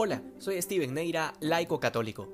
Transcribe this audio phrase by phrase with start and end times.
[0.00, 2.28] Hola, soy Steven Neira, laico católico.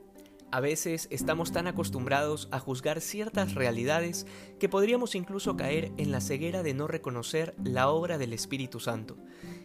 [0.52, 4.26] A veces estamos tan acostumbrados a juzgar ciertas realidades
[4.60, 9.16] que podríamos incluso caer en la ceguera de no reconocer la obra del Espíritu Santo.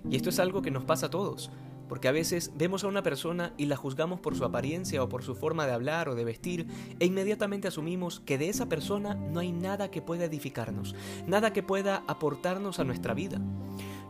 [0.09, 1.51] Y esto es algo que nos pasa a todos,
[1.89, 5.21] porque a veces vemos a una persona y la juzgamos por su apariencia o por
[5.21, 6.67] su forma de hablar o de vestir
[6.99, 10.95] e inmediatamente asumimos que de esa persona no hay nada que pueda edificarnos,
[11.27, 13.41] nada que pueda aportarnos a nuestra vida.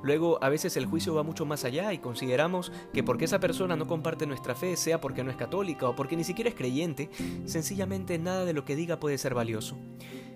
[0.02, 3.76] Luego, a veces el juicio va mucho más allá y consideramos que porque esa persona
[3.76, 7.09] no comparte nuestra fe, sea porque no es católica o porque ni siquiera es creyente,
[7.45, 9.77] sencillamente nada de lo que diga puede ser valioso.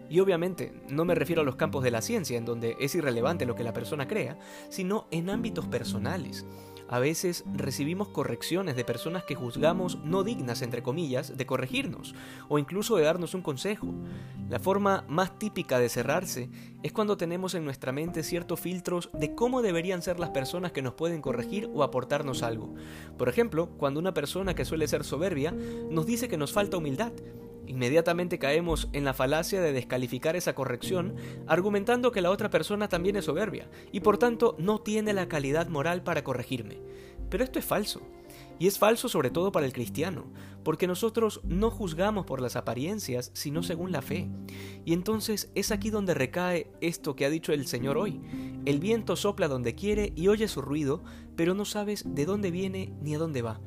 [0.10, 3.46] Y obviamente no me refiero a los campos de la ciencia, en donde es irrelevante
[3.46, 4.38] lo que la persona crea,
[4.70, 6.46] sino en ámbitos personales.
[6.94, 12.14] A veces recibimos correcciones de personas que juzgamos no dignas, entre comillas, de corregirnos
[12.50, 13.88] o incluso de darnos un consejo.
[14.48, 16.52] La forma más típica de cerrarse
[16.84, 20.84] es cuando tenemos en nuestra mente ciertos filtros de cómo deberían ser las personas que
[20.84, 22.76] nos pueden corregir o aportarnos algo.
[23.18, 27.12] Por ejemplo, cuando una persona que suele ser soberbia nos dice que nos falta humildad
[27.68, 31.16] Inmediatamente caemos en la falacia de descalificar esa corrección,
[31.48, 35.68] argumentando que la otra persona también es soberbia y por tanto no tiene la calidad
[35.68, 36.80] moral para corregirme.
[37.30, 38.02] Pero esto es falso.
[38.60, 40.26] Y es falso sobre todo para el cristiano,
[40.64, 44.30] porque nosotros no juzgamos por las apariencias, sino según la fe.
[44.86, 48.22] Y entonces es aquí donde recae esto que ha dicho el Señor hoy.
[48.66, 51.04] El viento sopla donde quiere y oye su ruido,
[51.36, 53.60] pero no sabes de dónde viene ni a dónde va.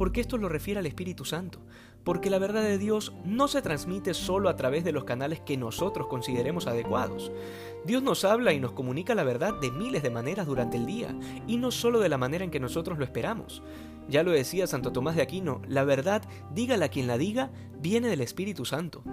[0.00, 1.60] Porque esto lo refiere al Espíritu Santo
[2.04, 5.58] porque la verdad de Dios no se transmite solo a través de los canales que
[5.58, 7.30] nosotros consideremos adecuados.
[7.84, 11.14] Dios nos habla y nos comunica la verdad de miles de maneras durante el día,
[11.46, 13.62] y no solo de la manera en que nosotros lo esperamos.
[14.08, 16.22] Ya lo decía Santo Tomás de Aquino, la verdad,
[16.54, 17.50] dígala quien la diga,
[17.82, 19.04] viene del Espíritu Santo.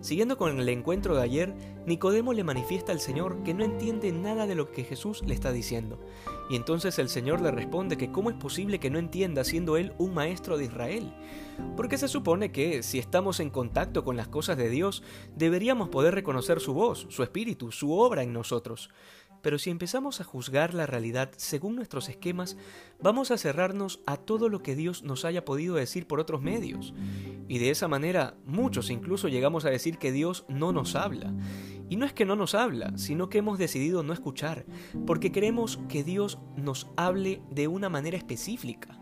[0.00, 1.54] Siguiendo con el encuentro de ayer,
[1.84, 5.50] Nicodemo le manifiesta al Señor que no entiende nada de lo que Jesús le está
[5.50, 5.98] diciendo.
[6.48, 9.92] Y entonces el Señor le responde que cómo es posible que no entienda siendo él
[9.98, 11.12] un maestro de Israel.
[11.76, 15.02] Porque se supone que si estamos en contacto con las cosas de Dios,
[15.36, 18.90] deberíamos poder reconocer su voz, su espíritu, su obra en nosotros.
[19.42, 22.56] Pero si empezamos a juzgar la realidad según nuestros esquemas,
[23.00, 26.92] vamos a cerrarnos a todo lo que Dios nos haya podido decir por otros medios.
[27.48, 31.32] Y de esa manera, muchos incluso llegamos a decir que Dios no nos habla.
[31.88, 34.66] Y no es que no nos habla, sino que hemos decidido no escuchar,
[35.06, 39.00] porque queremos que Dios nos hable de una manera específica.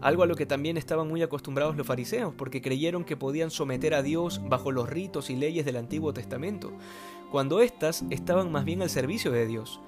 [0.00, 3.94] Algo a lo que también estaban muy acostumbrados los fariseos, porque creyeron que podían someter
[3.94, 6.72] a Dios bajo los ritos y leyes del Antiguo Testamento,
[7.30, 9.80] cuando éstas estaban más bien al servicio de Dios.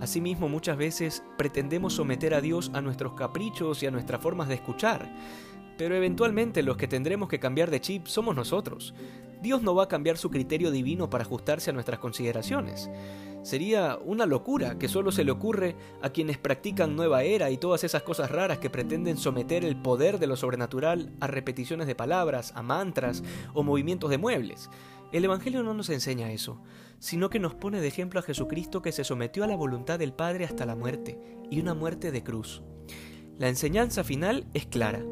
[0.00, 4.54] Asimismo, muchas veces pretendemos someter a Dios a nuestros caprichos y a nuestras formas de
[4.54, 5.12] escuchar,
[5.76, 8.94] pero eventualmente los que tendremos que cambiar de chip somos nosotros.
[9.42, 12.90] Dios no va a cambiar su criterio divino para ajustarse a nuestras consideraciones.
[13.42, 17.84] Sería una locura que solo se le ocurre a quienes practican nueva era y todas
[17.84, 22.52] esas cosas raras que pretenden someter el poder de lo sobrenatural a repeticiones de palabras,
[22.56, 23.22] a mantras
[23.54, 24.68] o movimientos de muebles.
[25.12, 26.60] El Evangelio no nos enseña eso,
[26.98, 30.12] sino que nos pone de ejemplo a Jesucristo que se sometió a la voluntad del
[30.12, 31.16] Padre hasta la muerte,
[31.48, 32.62] y una muerte de cruz.
[33.38, 35.04] La enseñanza final es clara.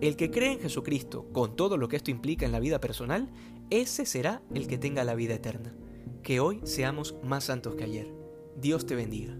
[0.00, 3.28] El que cree en Jesucristo, con todo lo que esto implica en la vida personal,
[3.68, 5.74] ese será el que tenga la vida eterna.
[6.22, 8.10] Que hoy seamos más santos que ayer.
[8.56, 9.36] Dios te bendiga.